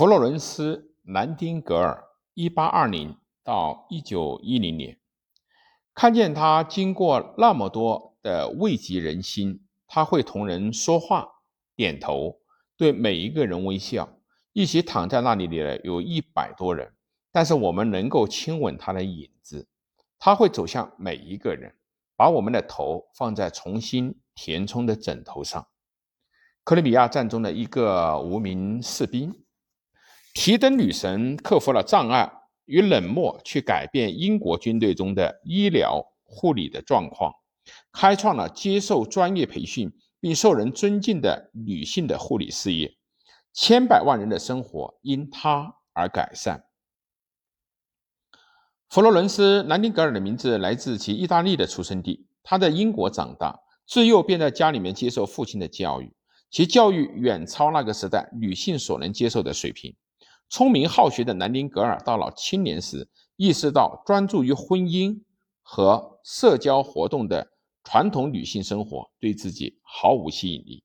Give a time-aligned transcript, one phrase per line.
[0.00, 0.76] 佛罗伦斯·
[1.12, 2.02] 南丁格尔
[2.32, 4.98] （一八二零到一九一零年），
[5.94, 11.28] 看见他经过那么多的慰藉人心，他会同人说话、
[11.76, 12.40] 点头，
[12.78, 14.08] 对每一个人微笑。
[14.54, 16.94] 一起躺在那里的有一百多人，
[17.30, 19.68] 但是我们能够亲吻他的影子。
[20.18, 21.74] 他会走向每一个人，
[22.16, 25.68] 把我们的头放在重新填充的枕头上。
[26.64, 29.44] 克里米亚战中的一个无名士兵。
[30.32, 32.30] 提灯女神克服了障碍
[32.66, 37.34] 与冷漠，去改变英国军队中的医疗护理的状况，
[37.92, 42.96] 开创了接受专业培训并受人尊敬的女性的护理事业，
[43.52, 46.64] 千百万人的生活因她而改善。
[48.88, 56.12] 佛罗伦斯·南丁格尔的名字来自其意大利的出生地，他在英国长大，自幼便在家里面接受父亲的教育，
[56.50, 59.94] 其教育远超那个时代女性所能接受的水平。
[60.50, 65.22] 聪明好学的南丁格尔到了青年时，意识到专注于婚姻
[65.62, 67.52] 和社交活动的
[67.84, 70.82] 传统女性生活对自己毫无吸引力。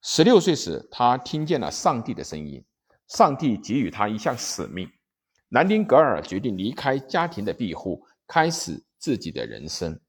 [0.00, 2.64] 十六岁时，他听见了上帝的声音，
[3.08, 4.88] 上帝给予他一项使命。
[5.50, 10.00] 南丁格尔决定离开家庭的庇护，开始自己的人生。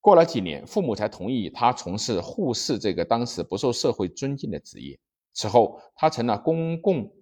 [0.00, 4.98] 过了几年，父母才同意他从事护士这个当时不受社会尊敬的职业。
[5.34, 7.12] 此后，他成了公共。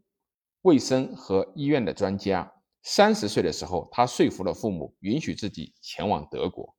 [0.65, 2.51] 卫生和医院的专家。
[2.83, 6.75] 三十岁的时候，他说服了父母，允许自己前往德国，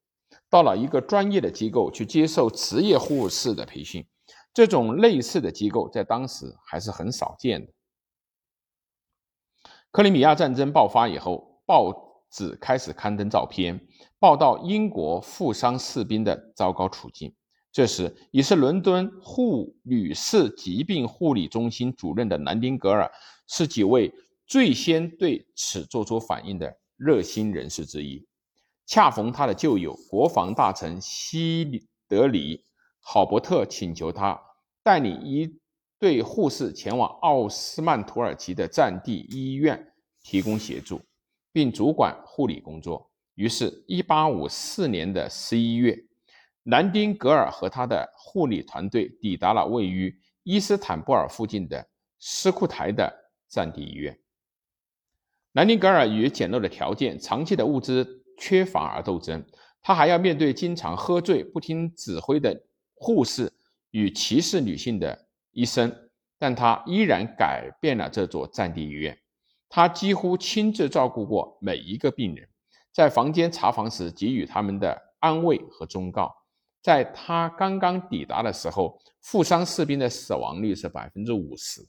[0.50, 4.08] 到了一个专业的机构去接受职业护士的培训。
[4.53, 7.72] 这种类似的机构在当时还是很少见的。
[9.91, 17.36] 克里米亚战争爆发以后，报纸开始刊登照片，报道英国负伤士兵的糟糕处境。
[17.76, 23.12] 这时，已是伦敦护女士疾病护理中心主任的南丁格尔。
[23.48, 24.09] 是几位
[24.48, 28.26] 最先对此做出反应的热心人士之一。
[28.86, 32.58] 恰逢他的旧友国防大臣西德里·
[33.02, 34.40] 郝伯特请求他
[34.81, 35.59] 带领一
[36.00, 39.92] 队护士前往奥斯曼土耳其的战地医院
[40.24, 41.02] 提供协助，
[41.52, 43.12] 并主管护理工作。
[43.34, 46.06] 于是，1854年的11月，
[46.68, 51.88] 南丁格尔和他的护理团队抵达了位于伊斯坦布尔附近的
[52.20, 53.22] 斯库台的。
[53.48, 54.20] 战地医院，
[55.54, 59.46] 南丁格尔与简陋的条件、长期的物资缺乏而斗争。
[59.81, 62.59] 他还要面对经常喝醉、不听指挥的
[62.96, 63.54] 护士
[63.92, 65.96] 与歧视女性的医生，
[66.38, 69.18] 但他依然改变了这座战地医院。
[69.70, 72.50] 他几乎亲自照顾过每一个病人，
[72.92, 76.36] 在房间查房时给予他们的安慰和忠告。
[76.85, 81.81] 在他刚刚抵达的时候，负伤士兵的死亡率是百分之五十。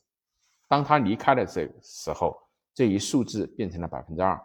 [0.66, 2.34] 当他离开的这时候，
[2.72, 4.40] 这一数字变成了百分之二。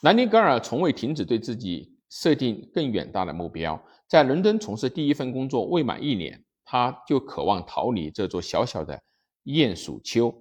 [0.00, 3.78] 南丁格尔从未停止对自己设定更远大的目标。
[4.06, 8.98] 在伦敦从事第一份工作未满一年，他就渴望逃离这座小小的
[9.44, 10.34] 鼹鼠丘。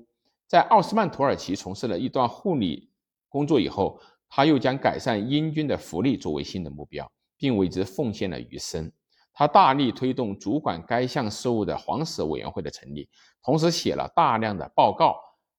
[0.48, 2.90] 在奥斯曼土耳其从事了一段护理
[3.28, 8.92] 工作以后，他又将改善英军的福利作为新的目标，并为之奉献了余生。
[9.34, 13.08] 他大力推动主管该项事务的皇室委员会的成立，
[13.44, 15.16] 同时写了大量的报告。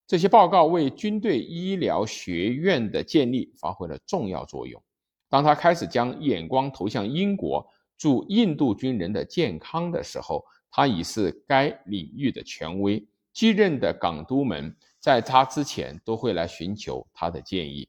[0.07, 4.83] 这些报告为军队医疗学院的建立发挥了重要作用。
[5.29, 7.65] 当他开始将眼光投向英国
[7.97, 13.07] 驻印度军人的健康的时候，他已是该领域的权威。
[13.33, 17.89] 继任的港督们在他之前都会来寻求他的建议。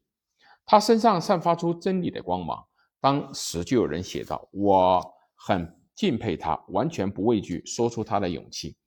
[0.65, 2.63] 他身上散发出真理的光芒。
[3.01, 5.03] 当时就有人写道：“我
[5.35, 8.77] 很。”敬佩他，完全不畏惧说出他的勇气。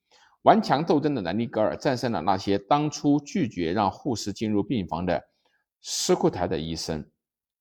[0.44, 5.22] 顽强斗争的南尼格尔战胜了那些当初拒绝让护士进入病房的
[5.82, 7.04] 斯库台的医生，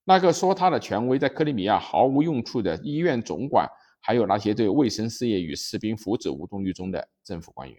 [0.06, 3.68] 那个说他的权威在克里米亚毫无用处的医院总管，
[4.00, 7.78] 还有那些对卫生事业与士兵福祉无动于衷的政府官员。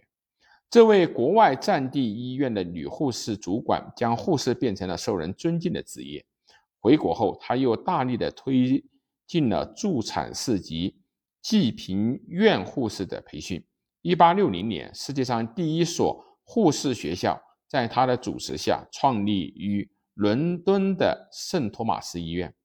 [0.69, 6.23] 这位国外战地医院的女护士主管将护士变成了受人尊敬的职业。
[6.83, 8.83] 回国后，他又大力的推
[9.25, 10.99] 进了助产士及。
[11.41, 13.61] 济贫院护士的培训。
[14.01, 17.37] 一八六零年，世界上第一所护士学校
[17.67, 22.55] 在他的主持下创立于伦敦的圣托马斯医院。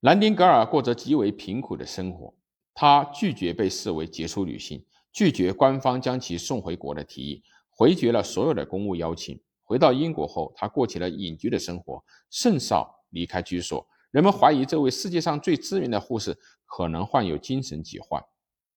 [0.00, 2.34] 兰丁格尔过着极为贫苦的生活，
[2.72, 4.82] 他拒绝被视为杰出女性，
[5.12, 9.38] 拒绝官方将其送回国的提议，回绝了所有的公务邀请。
[9.72, 13.86] 回到英国后，他过起了隐居的生活，甚少离开居所。
[14.10, 16.36] 人们怀疑这位世界上最知名的护士。
[16.66, 18.22] 可能患有精神疾患，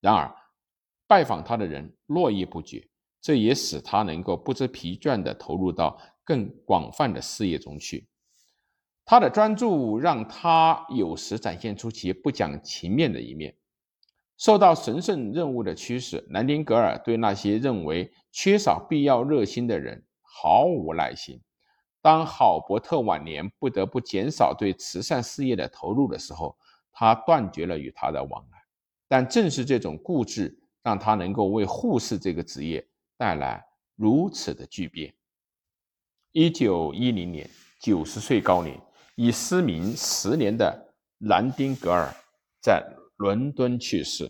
[0.01, 0.33] 然而
[1.05, 2.89] 拜访他的人络绎不绝。
[3.21, 8.07] 这也使他能够不知疲倦地投入到更广泛的事业中去。
[9.03, 13.55] 他的专注让他有时展现出其不讲情面的一面。
[14.37, 20.04] 受到神圣任务的驱使，南丁格尔对那些认为缺少必要热心的人
[20.37, 21.39] 毫无耐心。
[22.01, 26.57] 当郝伯特晚年不得不减少对慈善事业的投入的时候，
[26.91, 28.57] 他断绝了与他的往来。
[29.07, 30.53] 但正是这种固执，
[30.83, 32.85] 让他能够为护士这个职业
[33.17, 33.65] 带来
[33.95, 35.15] 如此的巨变。
[36.33, 37.49] 一九一零年，
[37.79, 38.77] 九十岁高龄，
[39.15, 42.13] 已失明十年的南丁格尔
[42.61, 42.83] 在。
[43.17, 44.29] 伦敦去世。